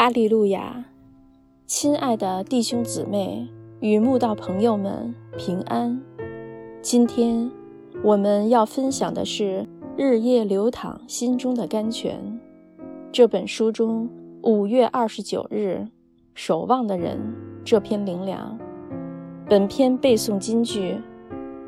[0.00, 0.84] 哈利路亚，
[1.66, 3.48] 亲爱的弟兄姊妹
[3.80, 6.00] 与慕道朋友们平安。
[6.80, 7.50] 今天
[8.04, 9.42] 我们要分享的是
[9.96, 12.40] 《日夜流淌心中的甘泉》
[13.10, 14.08] 这本书中
[14.42, 15.88] 五月二十九日
[16.32, 17.18] “守望的人”
[17.66, 18.56] 这篇灵粮。
[19.48, 20.94] 本篇背诵金句：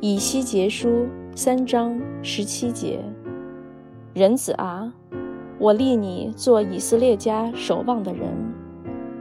[0.00, 3.00] 以西结书三章十七节。
[4.14, 4.94] 人子啊！
[5.62, 8.28] 我立你做以色列家守望的人，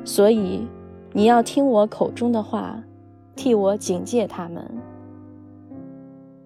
[0.03, 0.67] 所以
[1.13, 2.83] 你要听我口中的话，
[3.35, 4.67] 替我警戒他们。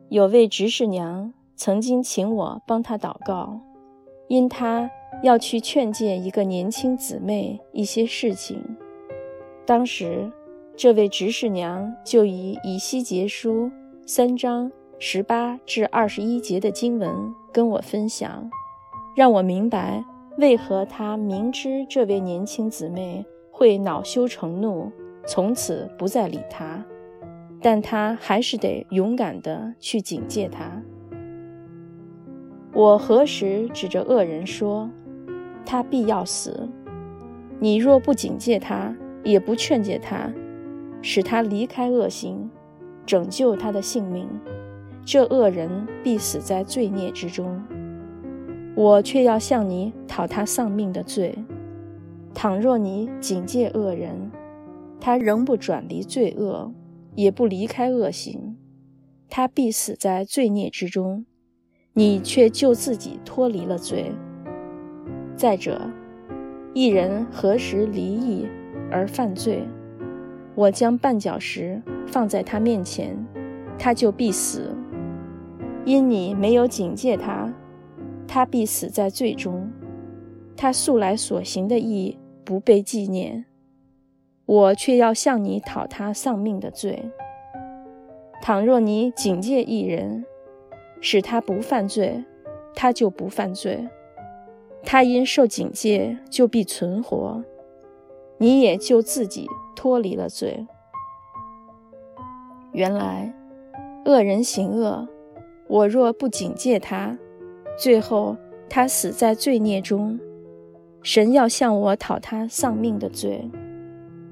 [0.10, 3.58] 有位执事娘曾经请我帮她祷告，
[4.28, 4.92] 因她
[5.24, 8.62] 要去劝诫一个年轻姊妹一些事情。
[9.66, 10.30] 当时，
[10.76, 13.72] 这位执事娘就以以西结书
[14.06, 18.52] 三章十八至二十一节的经文跟我分享。
[19.16, 20.04] 让我明白
[20.38, 24.92] 为何他明知这位年轻姊妹会恼羞成怒，
[25.26, 26.84] 从此不再理他，
[27.62, 30.82] 但他还是得勇敢地去警戒他。
[32.74, 34.90] 我何时指着恶人说，
[35.66, 36.68] 他必要死？
[37.58, 38.94] 你若不警戒他，
[39.24, 40.30] 也不劝诫他，
[41.02, 42.52] 使他离开恶行，
[43.06, 44.28] 拯救他的性命，
[45.06, 47.64] 这恶人必死在罪孽之中。
[48.76, 51.34] 我却要向你讨他丧命的罪。
[52.34, 54.30] 倘若你警戒恶人，
[55.00, 56.72] 他仍不转离罪恶，
[57.16, 58.58] 也不离开恶行，
[59.30, 61.26] 他必死在罪孽之中。
[61.94, 64.12] 你却救自己脱离了罪。
[65.38, 65.90] 再者，
[66.74, 68.46] 一人何时离异
[68.92, 69.64] 而犯罪？
[70.56, 73.18] 我将绊脚石放在他面前，
[73.80, 74.76] 他就必死，
[75.86, 77.54] 因你没有警戒他。
[78.36, 79.72] 他必死在罪中，
[80.58, 83.46] 他素来所行的义不被纪念，
[84.46, 87.10] 我却要向你讨他丧命的罪。
[88.42, 90.26] 倘若你警戒一人，
[91.00, 92.26] 使他不犯罪，
[92.76, 93.88] 他就不犯罪；
[94.84, 97.42] 他因受警戒就必存活，
[98.38, 99.48] 你也就自己
[99.78, 100.68] 脱离了罪。
[102.74, 103.34] 原来
[104.04, 105.08] 恶人行恶，
[105.68, 107.18] 我若不警戒他。
[107.78, 108.38] 最后，
[108.70, 110.18] 他死在罪孽中，
[111.02, 113.50] 神要向我讨他丧命的罪。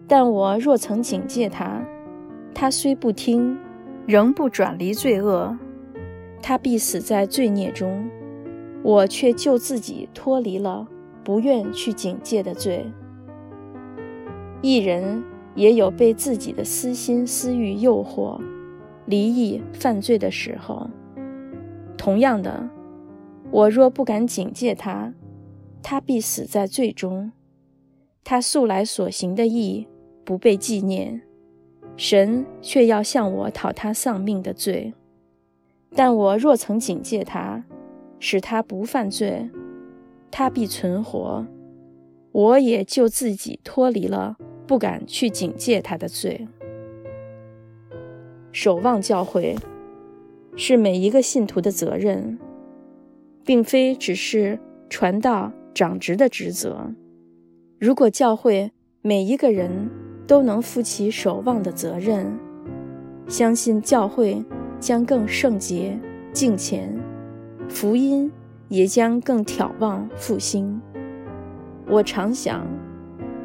[0.07, 1.81] 但我若曾警戒他，
[2.53, 3.57] 他虽不听，
[4.05, 5.57] 仍不转离罪恶，
[6.41, 8.09] 他必死在罪孽中，
[8.81, 10.87] 我却救自己脱离了
[11.23, 12.85] 不愿去警戒的罪。
[14.61, 15.21] 一人
[15.55, 18.39] 也有被自己的私心私欲诱惑，
[19.05, 20.89] 离异犯罪的时候，
[21.97, 22.69] 同样的。
[23.53, 25.13] 我若不敢警戒他，
[25.83, 27.31] 他必死在罪中。
[28.23, 29.85] 他素来所行的义
[30.25, 31.21] 不被纪念，
[31.95, 34.95] 神却要向我讨他丧命的罪。
[35.95, 37.63] 但我若曾警戒他，
[38.17, 39.47] 使他不犯罪，
[40.31, 41.45] 他必存活，
[42.31, 44.35] 我也就自己脱离了
[44.65, 46.47] 不敢去警戒他的罪。
[48.51, 49.55] 守望教会
[50.55, 52.39] 是每一个信徒的责任。
[53.43, 54.59] 并非只是
[54.89, 56.93] 传道长职的职责。
[57.79, 58.71] 如果教会
[59.01, 59.89] 每一个人
[60.25, 62.31] 都能负起守望的责任，
[63.27, 64.43] 相信教会
[64.79, 65.99] 将更圣洁
[66.31, 66.97] 敬虔，
[67.67, 68.31] 福音
[68.69, 70.81] 也将更眺望复兴。
[71.87, 72.65] 我常想，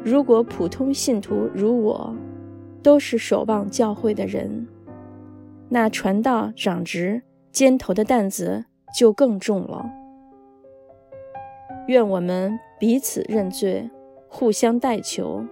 [0.03, 2.15] 如果普通信徒如我，
[2.81, 4.65] 都是守望教会的人，
[5.67, 7.21] 那传道长职
[7.51, 8.65] 肩头的担子。
[8.93, 9.89] 就更重了。
[11.87, 13.89] 愿我们彼此认罪，
[14.27, 15.43] 互相代求，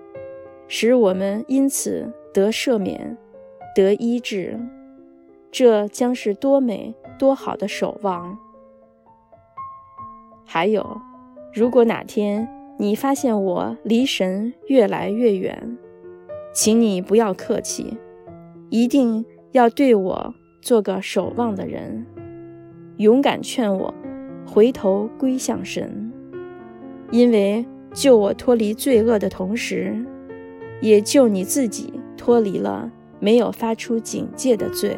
[0.68, 3.18] 使我们因此得赦免，
[3.76, 4.60] 得医治。
[5.52, 8.38] 这将是多美多好的守望！
[10.46, 11.02] 还有，
[11.54, 12.48] 如果哪天
[12.78, 15.78] 你发现我离神越来越远，
[16.54, 17.98] 请你不要客气，
[18.70, 22.06] 一定要对我做个守望的人。
[22.98, 23.94] 勇敢劝我
[24.46, 26.12] 回头归向神，
[27.12, 27.64] 因为
[27.94, 29.96] 救我脱离罪恶的同时，
[30.82, 34.98] 也救你自己脱离了没有发出警戒的罪。